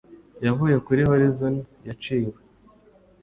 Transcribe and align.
yavuye 0.45 0.75
kuri 0.85 1.01
horizon 1.09 1.55
yaciwe 1.87 2.39